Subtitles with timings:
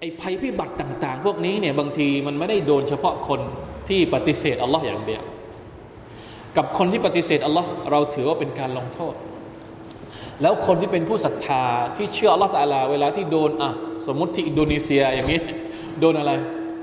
[0.00, 3.40] ไอ้ภัยพิบัติต่าง ๆ พวกนี้เนี่ยบางทีมันไม่ได้โดนเฉพาะคน
[3.88, 5.22] ที่ปฏิเสธอัลลอฮ์อย่างเดียว
[6.56, 9.14] กับคนที่ปฏิเสธอัลลอฮ์เราถือว่าเป็นการลงโทษ
[10.42, 11.64] แล้วคนที่เป็นผู้ศรัทธา
[11.96, 13.70] ที่เชื่ออัลลอฮ์ตาลา เวลาที่โดนอะ
[14.06, 15.40] สมมติที่อินโดนีเซียอย่างนี้
[16.00, 16.32] โดนอะไร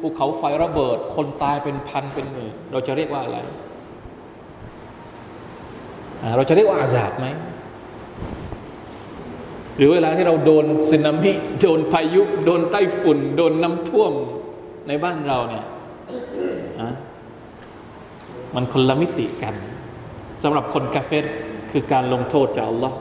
[0.00, 3.38] ภูเขาไฟระเบิด คนตายเป็นพันเป็นหมื่นเราจะเรียกว่าอะไร
[6.36, 7.26] เราจะเรียกว่าอาซาบไหม
[9.80, 14.12] หรือเวลาที่เราโดนสึนามิ โดนพายุ โดนไต้ฝุ่น โดนน้ำท่วม
[14.88, 15.64] ในบ้านเราเนี่ย
[18.54, 19.54] มันคนละมิติกัน
[20.42, 21.24] สำหรับคนกาเฟต
[21.70, 22.96] คือการลงโทษจากอัลลอฮ์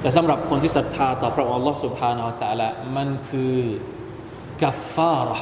[0.00, 3.56] แต่สำหรับคนที่ศรัทธาต่อพระองค์อัลลอฮ์สุบฮานาอัลตะละมันคือ
[4.62, 5.40] กัฟฟาระ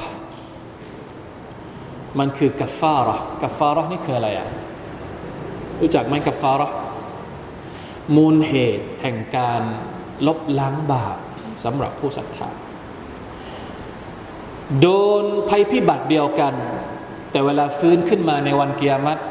[2.18, 4.48] มันคือกัฟฟาระกัฟฟาระนี่คืออะไรอะ
[5.80, 6.68] รู้จักไหมกัฟฟาระ
[8.16, 9.62] มูลเหตุแห่งการ
[10.26, 11.16] ลบล้างบาป
[11.64, 12.50] สำหรับผู้ศรัทธา
[14.80, 14.88] โด
[15.22, 16.54] นภัยพิบัติเดียวกัน
[17.30, 19.22] แต่เวลาฟื้นขึ้นมาในวันเกียรติ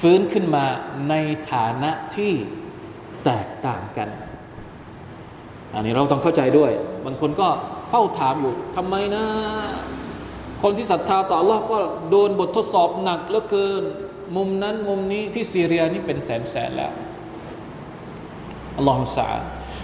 [0.00, 0.64] ฟื้นขึ้นมา
[1.08, 1.14] ใน
[1.52, 2.32] ฐานะที่
[3.24, 4.08] แตกต่างกัน
[5.74, 6.72] อันนี้เราต้องเข้าใจด้วย
[7.04, 7.48] บางคนก็
[7.88, 9.24] เฝ้าถามอยู่ทำไมนะ
[10.62, 11.78] คนที่ศรัทธาต่อ Allah ก็
[12.10, 13.82] โดนบททดสอบหนักเหลือเกิน
[14.36, 16.92] มุมนั้นมุมนี้ที่ซีเรียนี่เป็นแสนแสนแล้ว
[18.78, 19.28] อัลลอฮฺสา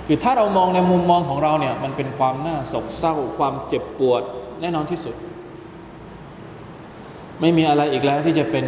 [0.06, 4.22] คือถ้าเรามองในมุมมองของเราเนี่ยมันเป็นความน่าโศกเศร้า ความเจ็บปวด
[4.60, 5.14] แน่นอนที่สุด
[7.40, 8.64] ไม่มีอะไรอีกแล้วที่จะเป็น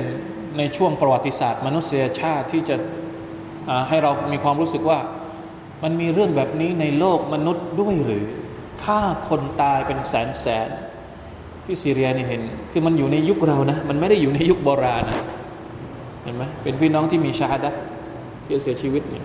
[0.58, 2.77] ในช่วงประวัติศาสตร์ มนุษยชาติที่จะ
[3.88, 4.98] ให้เรามีความรู้สึกว่า
[5.82, 8.24] มันมีเรื่องแบบนี้ในโลกมนุษย์ด้วยหรือ
[8.82, 10.69] ฆ่าคนตายเป็นแสนแสน
[11.64, 15.19] ที่ซีเรียนี่เห็น คือมันอยู่ในยุคเรานะ มันไม่ได้อยู่ในยุคโบราณนะ
[16.22, 17.70] เห็นไหมเป็นพี่น้องที่มีชาดะ
[18.44, 19.24] ที่เสียชีวิตเนี่ย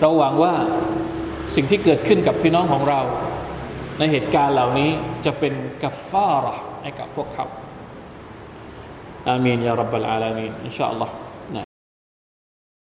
[0.00, 0.54] เราหวังว่า
[1.54, 3.00] สิ่งที่เกิดขึ้นกับพี่น้องของเรา
[3.98, 4.90] ในเหตุการณ์เหล่านี้
[5.24, 7.46] จะเป็นกัฟฟาระให้กับพวกเขา
[9.28, 11.14] อามีนยารับบลอาลามีนอินชาอัลลอฮ์